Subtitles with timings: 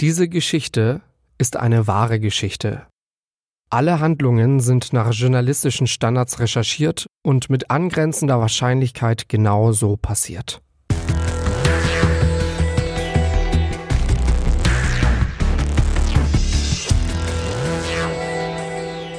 [0.00, 1.02] Diese Geschichte
[1.36, 2.86] ist eine wahre Geschichte.
[3.68, 10.62] Alle Handlungen sind nach journalistischen Standards recherchiert und mit angrenzender Wahrscheinlichkeit genau so passiert.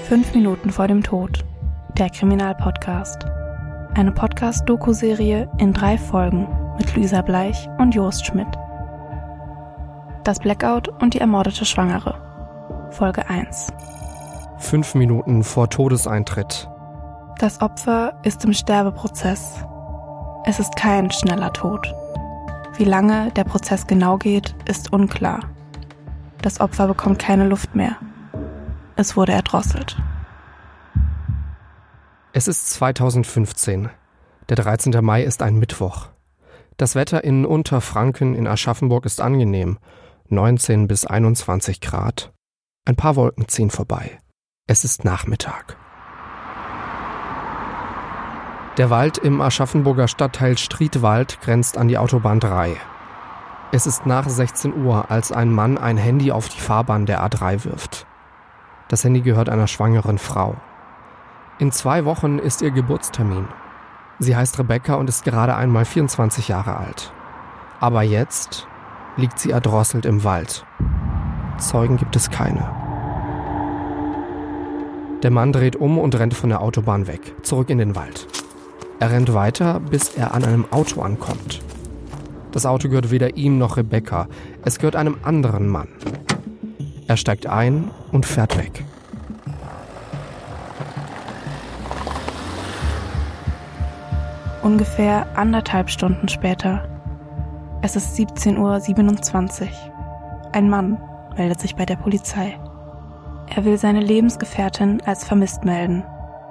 [0.07, 1.45] Fünf Minuten vor dem Tod.
[1.95, 3.25] Der Kriminalpodcast.
[3.93, 6.47] Eine Podcast-Doku-Serie in drei Folgen
[6.79, 8.47] mit Luisa Bleich und Jost Schmidt.
[10.23, 12.13] Das Blackout und die ermordete Schwangere.
[12.91, 13.73] Folge 1.
[14.59, 16.69] Fünf Minuten vor Todeseintritt.
[17.39, 19.65] Das Opfer ist im Sterbeprozess.
[20.45, 21.91] Es ist kein schneller Tod.
[22.77, 25.39] Wie lange der Prozess genau geht, ist unklar.
[26.43, 27.95] Das Opfer bekommt keine Luft mehr.
[28.95, 29.97] Es wurde erdrosselt.
[32.31, 33.89] Es ist 2015.
[34.49, 35.03] Der 13.
[35.03, 36.09] Mai ist ein Mittwoch.
[36.77, 39.79] Das Wetter in Unterfranken in Aschaffenburg ist angenehm
[40.31, 42.31] 19 bis 21 Grad.
[42.87, 44.19] Ein paar Wolken ziehen vorbei.
[44.65, 45.75] Es ist Nachmittag.
[48.77, 52.77] Der Wald im Aschaffenburger Stadtteil Striedwald grenzt an die Autobahn 3.
[53.73, 57.65] Es ist nach 16 Uhr, als ein Mann ein Handy auf die Fahrbahn der A3
[57.65, 58.07] wirft.
[58.87, 60.55] Das Handy gehört einer schwangeren Frau.
[61.59, 63.49] In zwei Wochen ist ihr Geburtstermin.
[64.19, 67.11] Sie heißt Rebecca und ist gerade einmal 24 Jahre alt.
[67.81, 68.69] Aber jetzt,
[69.17, 70.65] liegt sie erdrosselt im Wald.
[71.57, 72.69] Zeugen gibt es keine.
[75.23, 78.27] Der Mann dreht um und rennt von der Autobahn weg, zurück in den Wald.
[78.99, 81.61] Er rennt weiter, bis er an einem Auto ankommt.
[82.51, 84.27] Das Auto gehört weder ihm noch Rebecca,
[84.63, 85.87] es gehört einem anderen Mann.
[87.07, 88.83] Er steigt ein und fährt weg.
[94.63, 96.90] Ungefähr anderthalb Stunden später
[97.81, 99.67] es ist 17.27 Uhr.
[100.51, 101.01] Ein Mann
[101.35, 102.59] meldet sich bei der Polizei.
[103.53, 106.03] Er will seine Lebensgefährtin als vermisst melden.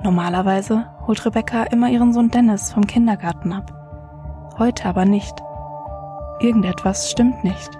[0.03, 3.72] Normalerweise holt Rebecca immer ihren Sohn Dennis vom Kindergarten ab.
[4.59, 5.34] Heute aber nicht.
[6.41, 7.71] Irgendetwas stimmt nicht.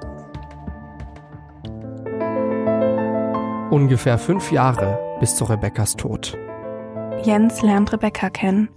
[3.71, 6.37] Ungefähr fünf Jahre bis zu Rebeccas Tod.
[7.23, 8.69] Jens lernt Rebecca kennen.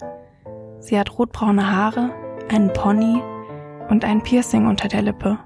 [0.80, 2.10] Sie hat rotbraune Haare,
[2.50, 3.22] einen Pony
[3.90, 5.40] und ein Piercing unter der Lippe.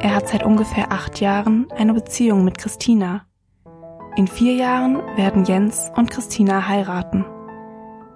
[0.00, 3.26] Er hat seit ungefähr acht Jahren eine Beziehung mit Christina.
[4.16, 7.24] In vier Jahren werden Jens und Christina heiraten.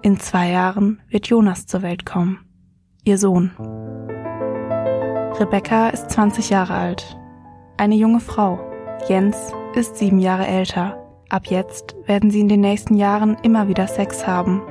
[0.01, 2.39] In zwei Jahren wird Jonas zur Welt kommen,
[3.03, 3.51] ihr Sohn.
[5.39, 7.17] Rebecca ist 20 Jahre alt,
[7.77, 8.59] eine junge Frau.
[9.07, 11.01] Jens ist sieben Jahre älter.
[11.29, 14.61] Ab jetzt werden sie in den nächsten Jahren immer wieder Sex haben,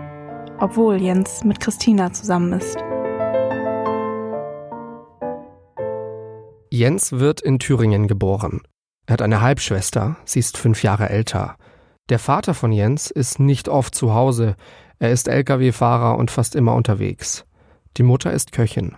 [0.59, 2.84] obwohl Jens mit Christina zusammen ist.
[6.75, 8.61] Jens wird in Thüringen geboren.
[9.07, 11.55] Er hat eine Halbschwester, sie ist fünf Jahre älter.
[12.09, 14.57] Der Vater von Jens ist nicht oft zu Hause,
[14.99, 17.45] er ist Lkw-Fahrer und fast immer unterwegs.
[17.97, 18.97] Die Mutter ist Köchin.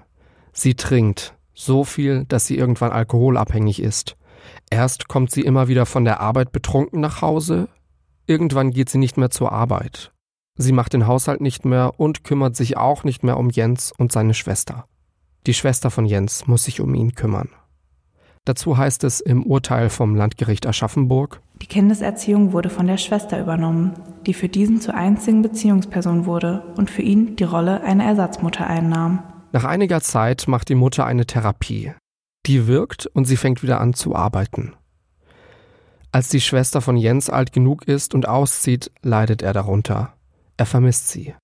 [0.55, 4.17] Sie trinkt, so viel, dass sie irgendwann alkoholabhängig ist.
[4.71, 7.69] Erst kommt sie immer wieder von der Arbeit betrunken nach Hause,
[8.27, 10.13] irgendwann geht sie nicht mehr zur Arbeit.
[10.57, 14.13] Sie macht den Haushalt nicht mehr und kümmert sich auch nicht mehr um Jens und
[14.13, 14.87] seine Schwester.
[15.47, 17.51] Die Schwester von Jens muss sich um ihn kümmern.
[18.47, 23.95] Dazu heißt es im Urteil vom Landgericht Aschaffenburg, die Kindeserziehung wurde von der Schwester übernommen,
[24.25, 29.23] die für diesen zur einzigen Beziehungsperson wurde und für ihn die Rolle einer Ersatzmutter einnahm.
[29.53, 31.93] Nach einiger Zeit macht die Mutter eine Therapie.
[32.47, 34.75] Die wirkt und sie fängt wieder an zu arbeiten.
[36.13, 40.13] Als die Schwester von Jens alt genug ist und auszieht, leidet er darunter.
[40.57, 41.35] Er vermisst sie.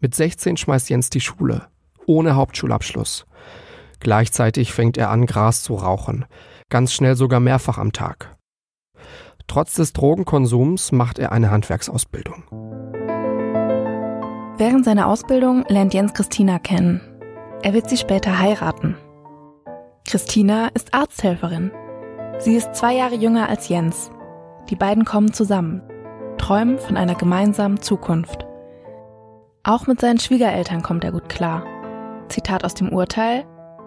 [0.00, 1.68] Mit 16 schmeißt Jens die Schule,
[2.06, 3.26] ohne Hauptschulabschluss.
[4.00, 6.24] Gleichzeitig fängt er an, Gras zu rauchen,
[6.68, 8.36] ganz schnell sogar mehrfach am Tag.
[9.46, 12.44] Trotz des Drogenkonsums macht er eine Handwerksausbildung.
[14.56, 17.00] Während seiner Ausbildung lernt Jens Christina kennen.
[17.62, 18.96] Er wird sie später heiraten.
[20.06, 21.72] Christina ist Arzthelferin.
[22.38, 24.10] Sie ist zwei Jahre jünger als Jens.
[24.70, 25.82] Die beiden kommen zusammen,
[26.38, 28.46] träumen von einer gemeinsamen Zukunft.
[29.62, 31.64] Auch mit seinen Schwiegereltern kommt er gut klar.
[32.28, 33.44] Zitat aus dem Urteil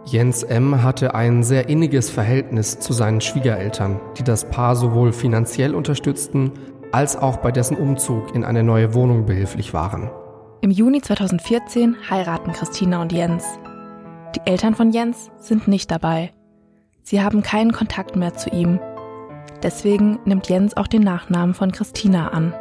[0.09, 0.83] Jens M.
[0.83, 6.53] hatte ein sehr inniges Verhältnis zu seinen Schwiegereltern, die das Paar sowohl finanziell unterstützten,
[6.93, 10.09] als auch bei dessen Umzug in eine neue Wohnung behilflich waren.
[10.61, 13.43] Im Juni 2014 heiraten Christina und Jens.
[14.33, 16.31] Die Eltern von Jens sind nicht dabei.
[17.03, 18.79] Sie haben keinen Kontakt mehr zu ihm.
[19.61, 22.53] Deswegen nimmt Jens auch den Nachnamen von Christina an.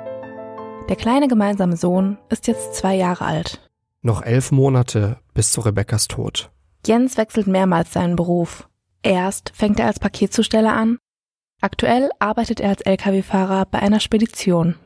[0.88, 3.60] Der kleine gemeinsame Sohn ist jetzt zwei Jahre alt.
[4.02, 6.50] Noch elf Monate bis zu Rebekkas Tod.
[6.86, 8.68] Jens wechselt mehrmals seinen Beruf.
[9.02, 10.98] Erst fängt er als Paketzusteller an,
[11.60, 14.76] aktuell arbeitet er als Lkw-Fahrer bei einer Spedition.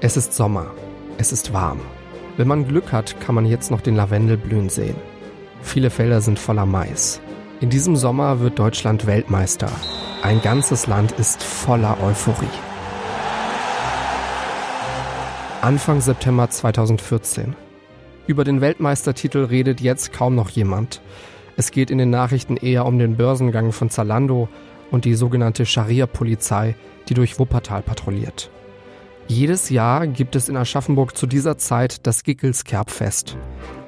[0.00, 0.70] Es ist Sommer,
[1.16, 1.80] es ist warm.
[2.36, 4.96] Wenn man Glück hat, kann man jetzt noch den Lavendel blühen sehen.
[5.62, 7.20] Viele Felder sind voller Mais.
[7.60, 9.70] In diesem Sommer wird Deutschland Weltmeister.
[10.22, 12.73] Ein ganzes Land ist voller Euphorie.
[15.64, 17.56] Anfang September 2014.
[18.26, 21.00] Über den Weltmeistertitel redet jetzt kaum noch jemand.
[21.56, 24.50] Es geht in den Nachrichten eher um den Börsengang von Zalando
[24.90, 26.74] und die sogenannte Scharia-Polizei,
[27.08, 28.50] die durch Wuppertal patrouilliert.
[29.26, 33.38] Jedes Jahr gibt es in Aschaffenburg zu dieser Zeit das Gickelskerbfest.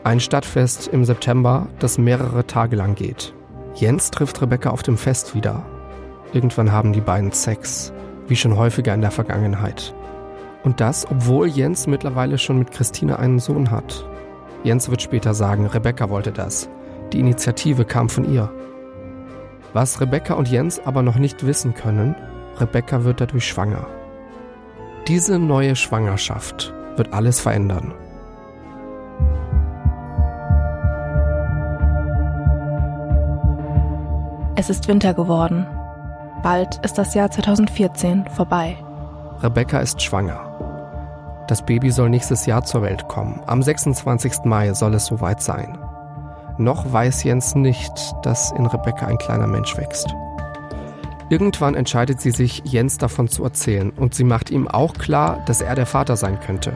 [0.03, 3.35] Ein Stadtfest im September, das mehrere Tage lang geht.
[3.75, 5.67] Jens trifft Rebecca auf dem Fest wieder.
[6.33, 7.93] Irgendwann haben die beiden Sex,
[8.29, 9.95] wie schon häufiger in der Vergangenheit.
[10.67, 14.05] Und das, obwohl Jens mittlerweile schon mit Christine einen Sohn hat.
[14.65, 16.69] Jens wird später sagen, Rebecca wollte das.
[17.13, 18.51] Die Initiative kam von ihr.
[19.73, 22.17] Was Rebecca und Jens aber noch nicht wissen können,
[22.59, 23.87] Rebecca wird dadurch schwanger.
[25.07, 27.95] Diese neue Schwangerschaft wird alles verändern.
[34.57, 35.65] Es ist Winter geworden.
[36.43, 38.77] Bald ist das Jahr 2014 vorbei.
[39.45, 40.46] Rebecca ist schwanger.
[41.49, 43.41] Das Baby soll nächstes Jahr zur Welt kommen.
[43.47, 44.45] Am 26.
[44.45, 45.79] Mai soll es soweit sein.
[46.59, 50.15] Noch weiß Jens nicht, dass in Rebecca ein kleiner Mensch wächst.
[51.29, 55.61] Irgendwann entscheidet sie sich, Jens davon zu erzählen und sie macht ihm auch klar, dass
[55.61, 56.73] er der Vater sein könnte.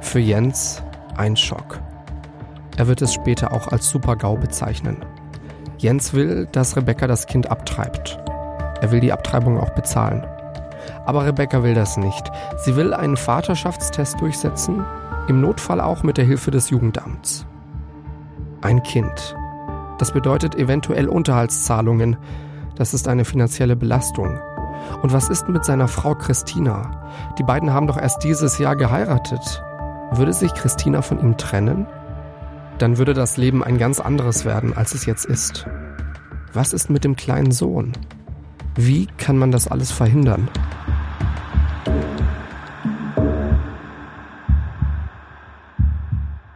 [0.00, 0.82] Für Jens
[1.16, 1.80] ein Schock.
[2.76, 5.04] Er wird es später auch als Super-GAU bezeichnen.
[5.78, 8.18] Jens will, dass Rebecca das Kind abtreibt.
[8.80, 10.24] Er will die Abtreibung auch bezahlen.
[11.06, 12.30] Aber Rebecca will das nicht.
[12.58, 14.84] Sie will einen Vaterschaftstest durchsetzen,
[15.28, 17.46] im Notfall auch mit der Hilfe des Jugendamts.
[18.60, 19.36] Ein Kind.
[19.98, 22.16] Das bedeutet eventuell Unterhaltszahlungen.
[22.76, 24.38] Das ist eine finanzielle Belastung.
[25.02, 27.08] Und was ist mit seiner Frau Christina?
[27.38, 29.62] Die beiden haben doch erst dieses Jahr geheiratet.
[30.10, 31.86] Würde sich Christina von ihm trennen?
[32.82, 35.66] dann würde das Leben ein ganz anderes werden, als es jetzt ist.
[36.52, 37.92] Was ist mit dem kleinen Sohn?
[38.74, 40.48] Wie kann man das alles verhindern?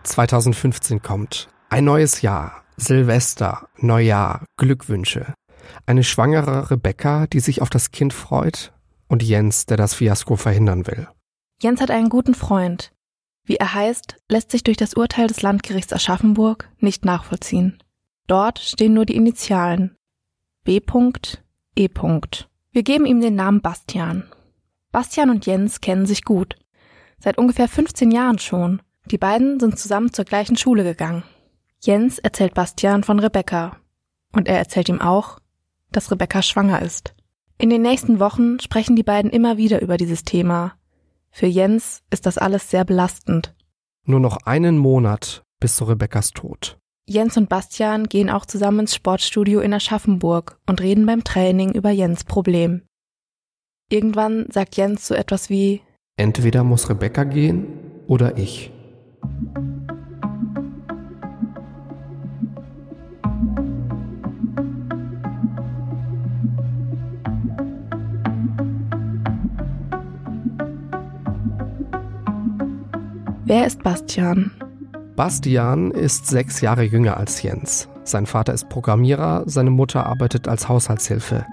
[0.05, 1.49] ...2015 kommt.
[1.69, 2.65] Ein neues Jahr.
[2.77, 5.35] Silvester, Neujahr, Glückwünsche.
[5.85, 8.73] Eine schwangere Rebecca, die sich auf das Kind freut.
[9.09, 11.09] Und Jens, der das Fiasko verhindern will.
[11.63, 12.93] Jens hat einen guten Freund.
[13.45, 17.79] Wie er heißt, lässt sich durch das Urteil des Landgerichts Aschaffenburg nicht nachvollziehen.
[18.27, 19.97] Dort stehen nur die Initialen
[20.67, 20.81] B.
[21.77, 21.89] E.
[22.73, 24.25] Wir geben ihm den Namen Bastian.
[24.97, 26.57] Bastian und Jens kennen sich gut.
[27.19, 28.81] Seit ungefähr 15 Jahren schon.
[29.11, 31.23] Die beiden sind zusammen zur gleichen Schule gegangen.
[31.83, 33.77] Jens erzählt Bastian von Rebecca.
[34.33, 35.39] Und er erzählt ihm auch,
[35.93, 37.13] dass Rebecca schwanger ist.
[37.59, 40.79] In den nächsten Wochen sprechen die beiden immer wieder über dieses Thema,
[41.31, 43.55] für Jens ist das alles sehr belastend.
[44.07, 46.79] Nur noch einen Monat bis zu Rebekkas Tod.
[47.07, 51.91] Jens und Bastian gehen auch zusammen ins Sportstudio in Aschaffenburg und reden beim Training über
[51.91, 52.81] Jens Problem.
[53.89, 55.81] Irgendwann sagt Jens so etwas wie
[56.17, 57.67] Entweder muss Rebecca gehen
[58.09, 58.73] oder ich.
[73.45, 74.51] Wer ist Bastian?
[75.15, 77.89] Bastian ist sechs Jahre jünger als Jens.
[78.03, 81.47] Sein Vater ist Programmierer, seine Mutter arbeitet als Haushaltshilfe.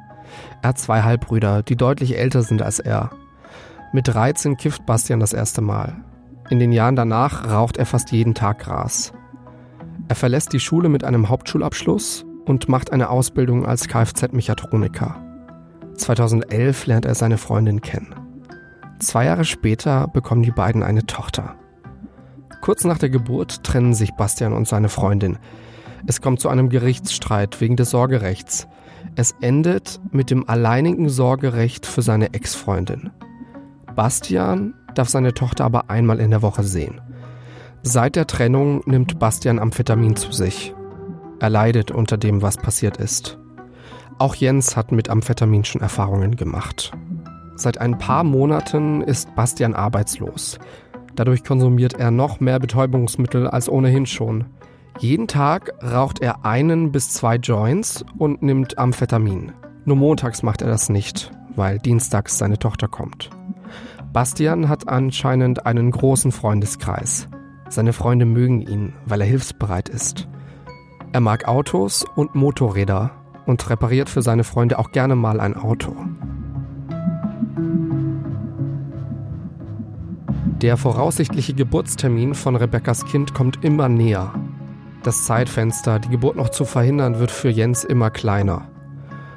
[0.61, 3.11] Er hat zwei Halbbrüder, die deutlich älter sind als er.
[3.91, 6.03] Mit 13 kifft Bastian das erste Mal.
[6.49, 9.13] In den Jahren danach raucht er fast jeden Tag Gras.
[10.07, 15.15] Er verlässt die Schule mit einem Hauptschulabschluss und macht eine Ausbildung als Kfz-Mechatroniker.
[15.95, 18.15] 2011 lernt er seine Freundin kennen.
[18.99, 21.55] Zwei Jahre später bekommen die beiden eine Tochter.
[22.61, 25.37] Kurz nach der Geburt trennen sich Bastian und seine Freundin.
[26.07, 28.67] Es kommt zu einem Gerichtsstreit wegen des Sorgerechts.
[29.15, 33.11] Es endet mit dem alleinigen Sorgerecht für seine Ex-Freundin.
[33.95, 36.99] Bastian darf seine Tochter aber einmal in der Woche sehen.
[37.83, 40.73] Seit der Trennung nimmt Bastian Amphetamin zu sich.
[41.39, 43.37] Er leidet unter dem, was passiert ist.
[44.17, 46.91] Auch Jens hat mit Amphetamin schon Erfahrungen gemacht.
[47.55, 50.57] Seit ein paar Monaten ist Bastian arbeitslos.
[51.15, 54.45] Dadurch konsumiert er noch mehr Betäubungsmittel als ohnehin schon.
[54.99, 59.51] Jeden Tag raucht er einen bis zwei Joints und nimmt Amphetamin.
[59.85, 63.29] Nur montags macht er das nicht, weil dienstags seine Tochter kommt.
[64.13, 67.27] Bastian hat anscheinend einen großen Freundeskreis.
[67.69, 70.27] Seine Freunde mögen ihn, weil er hilfsbereit ist.
[71.11, 73.11] Er mag Autos und Motorräder
[73.45, 75.95] und repariert für seine Freunde auch gerne mal ein Auto.
[80.61, 84.33] Der voraussichtliche Geburtstermin von Rebekkas Kind kommt immer näher.
[85.03, 88.69] Das Zeitfenster, die Geburt noch zu verhindern, wird für Jens immer kleiner.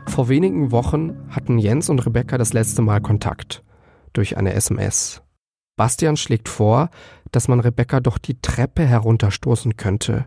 [0.06, 3.64] Vor wenigen Wochen hatten Jens und Rebecca das letzte Mal Kontakt
[4.12, 5.22] durch eine SMS.
[5.74, 6.88] Bastian schlägt vor,
[7.32, 10.26] dass man Rebecca doch die Treppe herunterstoßen könnte.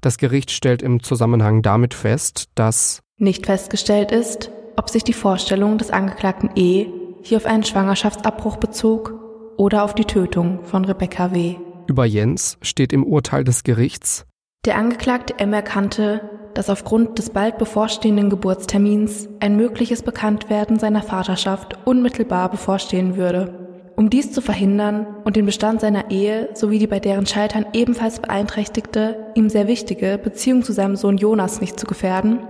[0.00, 5.76] Das Gericht stellt im Zusammenhang damit fest, dass nicht festgestellt ist, ob sich die Vorstellung
[5.76, 6.86] des Angeklagten E
[7.22, 9.12] hier auf einen Schwangerschaftsabbruch bezog
[9.58, 11.56] oder auf die Tötung von Rebecca W.
[11.86, 14.26] Über Jens steht im Urteil des Gerichts
[14.66, 16.20] Der Angeklagte M erkannte,
[16.52, 23.92] dass aufgrund des bald bevorstehenden Geburtstermins ein mögliches Bekanntwerden seiner Vaterschaft unmittelbar bevorstehen würde.
[23.96, 28.20] Um dies zu verhindern und den Bestand seiner Ehe sowie die bei deren Scheitern ebenfalls
[28.20, 32.40] beeinträchtigte, ihm sehr wichtige Beziehung zu seinem Sohn Jonas nicht zu gefährden,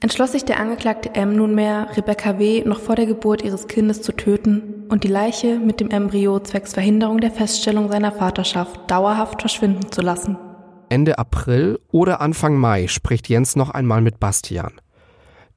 [0.00, 2.64] entschloss sich der Angeklagte M nunmehr, Rebecca W.
[2.64, 6.74] noch vor der Geburt ihres Kindes zu töten und die Leiche mit dem Embryo zwecks
[6.74, 10.36] Verhinderung der Feststellung seiner Vaterschaft dauerhaft verschwinden zu lassen.
[10.88, 14.72] Ende April oder Anfang Mai spricht Jens noch einmal mit Bastian.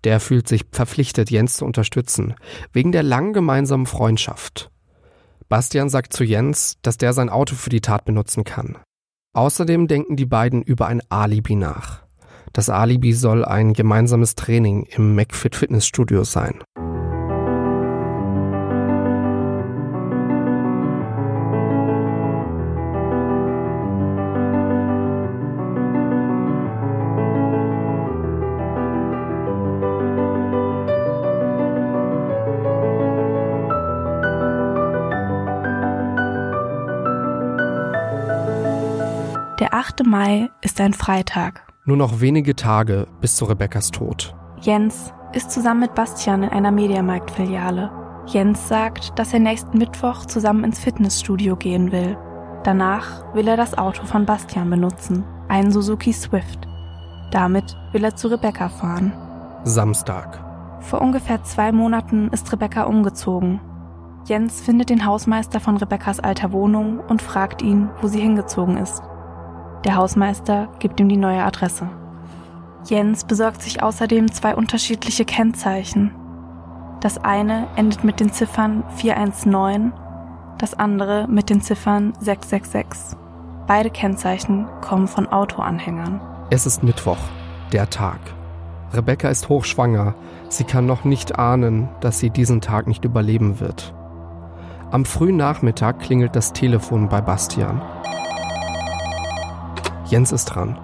[0.03, 2.36] Der fühlt sich verpflichtet, Jens zu unterstützen,
[2.72, 4.72] wegen der langen gemeinsamen Freundschaft.
[5.50, 8.77] Bastian sagt zu Jens, dass der sein Auto für die Tat benutzen kann.
[9.34, 12.03] Außerdem denken die beiden über ein Alibi nach.
[12.53, 16.63] Das Alibi soll ein gemeinsames Training im McFit Fitnessstudio sein.
[39.59, 40.05] Der 8.
[40.05, 41.63] Mai ist ein Freitag.
[41.83, 44.35] Nur noch wenige Tage bis zu Rebekkas Tod.
[44.61, 47.89] Jens ist zusammen mit Bastian in einer Mediamarkt-Filiale.
[48.27, 52.15] Jens sagt, dass er nächsten Mittwoch zusammen ins Fitnessstudio gehen will.
[52.65, 56.67] Danach will er das Auto von Bastian benutzen, einen Suzuki Swift.
[57.31, 59.11] Damit will er zu Rebecca fahren.
[59.63, 60.39] Samstag.
[60.81, 63.59] Vor ungefähr zwei Monaten ist Rebecca umgezogen.
[64.25, 69.01] Jens findet den Hausmeister von Rebeccas alter Wohnung und fragt ihn, wo sie hingezogen ist.
[69.84, 71.89] Der Hausmeister gibt ihm die neue Adresse.
[72.86, 76.12] Jens besorgt sich außerdem zwei unterschiedliche Kennzeichen.
[77.01, 79.93] Das eine endet mit den Ziffern 419,
[80.57, 83.17] das andere mit den Ziffern 666.
[83.67, 86.22] Beide Kennzeichen kommen von Autoanhängern.
[86.50, 87.19] Es ist Mittwoch,
[87.72, 88.19] der Tag.
[88.93, 90.15] Rebecca ist hochschwanger.
[90.50, 93.93] Sie kann noch nicht ahnen, dass sie diesen Tag nicht überleben wird.
[94.89, 97.81] Am frühen Nachmittag klingelt das Telefon bei Bastian.
[100.09, 100.79] Jens ist dran.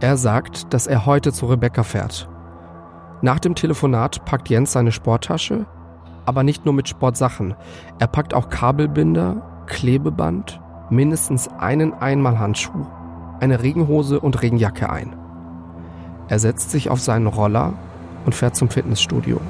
[0.00, 2.28] Er sagt, dass er heute zu Rebecca fährt.
[3.22, 5.64] Nach dem Telefonat packt Jens seine Sporttasche,
[6.26, 7.54] aber nicht nur mit Sportsachen.
[7.98, 12.86] Er packt auch Kabelbinder, Klebeband, mindestens einen Einmalhandschuh,
[13.40, 15.16] eine Regenhose und Regenjacke ein.
[16.28, 17.72] Er setzt sich auf seinen Roller
[18.26, 19.40] und fährt zum Fitnessstudio.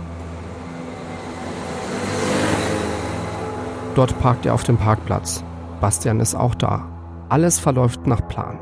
[3.94, 5.42] Dort parkt er auf dem Parkplatz.
[5.80, 6.87] Bastian ist auch da.
[7.28, 8.59] Alles verläuft nach Plan.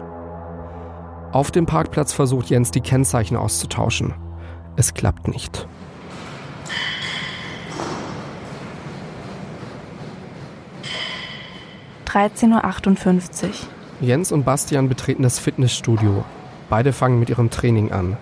[1.33, 4.15] Auf dem Parkplatz versucht Jens die Kennzeichen auszutauschen.
[4.75, 5.69] Es klappt nicht.
[12.07, 13.51] (13.58 Uhr).
[14.01, 16.25] Jens und Bastian betreten das Fitnessstudio.
[16.69, 18.17] Beide fangen mit ihrem Training an.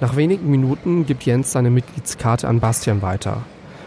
[0.00, 3.42] Nach wenigen Minuten gibt Jens seine Mitgliedskarte an Bastian weiter.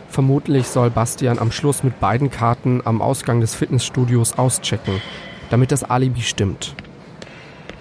[0.07, 5.01] Vermutlich soll Bastian am Schluss mit beiden Karten am Ausgang des Fitnessstudios auschecken,
[5.49, 6.75] damit das Alibi stimmt.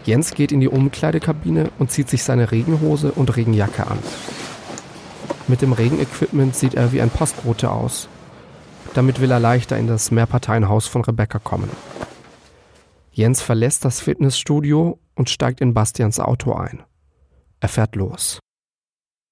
[0.05, 3.99] Jens geht in die Umkleidekabine und zieht sich seine Regenhose und Regenjacke an.
[5.47, 8.09] Mit dem Regenequipment sieht er wie ein Postbote aus.
[8.95, 11.71] Damit will er leichter in das Mehrparteienhaus von Rebecca kommen.
[13.13, 16.83] Jens verlässt das Fitnessstudio und steigt in Bastians Auto ein.
[17.61, 18.39] Er fährt los.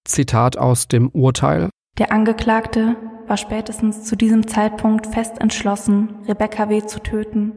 [0.07, 2.97] Zitat aus dem Urteil Der Angeklagte
[3.27, 6.85] war spätestens zu diesem Zeitpunkt fest entschlossen, Rebecca W.
[6.87, 7.53] zu töten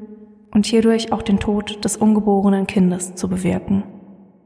[0.52, 3.84] und hierdurch auch den Tod des ungeborenen Kindes zu bewirken.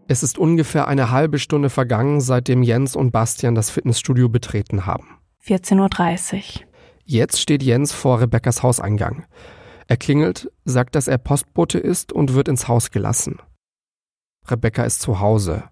[0.07, 5.17] Es ist ungefähr eine halbe Stunde vergangen, seitdem Jens und Bastian das Fitnessstudio betreten haben.
[5.43, 6.67] 14.30 Uhr.
[7.05, 9.25] Jetzt steht Jens vor Rebekkas Hauseingang.
[9.87, 13.39] Er klingelt, sagt, dass er Postbote ist und wird ins Haus gelassen.
[14.47, 15.63] Rebecca ist zu Hause.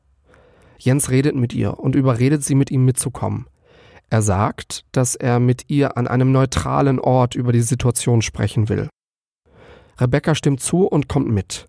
[0.78, 3.48] Jens redet mit ihr und überredet sie, mit ihm mitzukommen.
[4.10, 8.90] Er sagt, dass er mit ihr an einem neutralen Ort über die Situation sprechen will.
[10.00, 11.68] Rebecca stimmt zu und kommt mit.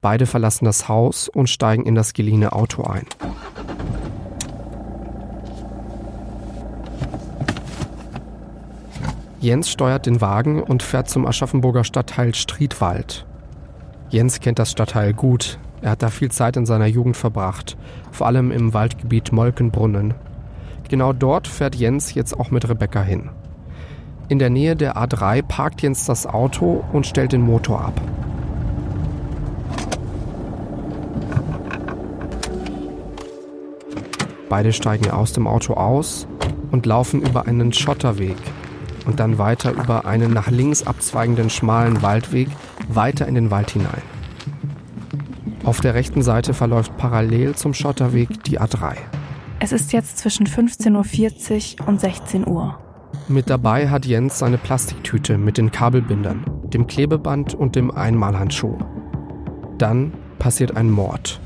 [0.00, 3.06] Beide verlassen das Haus und steigen in das geliehene Auto ein.
[9.40, 13.26] Jens steuert den Wagen und fährt zum Aschaffenburger Stadtteil Striedwald.
[14.08, 15.58] Jens kennt das Stadtteil gut.
[15.80, 17.76] Er hat da viel Zeit in seiner Jugend verbracht,
[18.12, 20.14] vor allem im Waldgebiet Molkenbrunnen.
[20.88, 23.30] Genau dort fährt Jens jetzt auch mit Rebecca hin.
[24.28, 28.00] In der Nähe der A3 parkt Jens das Auto und stellt den Motor ab.
[34.48, 36.26] Beide steigen aus dem Auto aus
[36.70, 38.36] und laufen über einen Schotterweg,
[39.06, 42.48] und dann weiter über einen nach links abzweigenden schmalen Waldweg
[42.88, 44.02] weiter in den Wald hinein.
[45.64, 48.96] Auf der rechten Seite verläuft parallel zum Schotterweg die A3.
[49.60, 52.81] Es ist jetzt zwischen 15.40 Uhr und 16 Uhr.
[53.28, 58.76] Mit dabei hat Jens seine Plastiktüte mit den Kabelbindern, dem Klebeband und dem Einmalhandschuh.
[59.78, 61.40] Dann passiert ein Mord.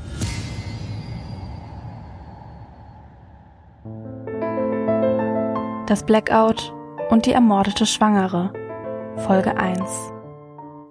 [5.85, 6.73] Das Blackout
[7.09, 8.51] und die ermordete Schwangere.
[9.17, 9.79] Folge 1.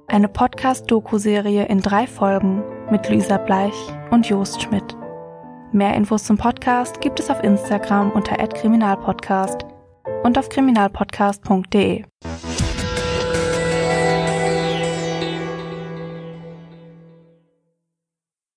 [0.07, 3.75] Eine Podcast-Doku-Serie in drei Folgen mit Luisa Bleich
[4.11, 4.97] und Jost Schmidt.
[5.73, 9.67] Mehr Infos zum Podcast gibt es auf Instagram unter @kriminalpodcast
[10.23, 12.05] und auf kriminalpodcast.de.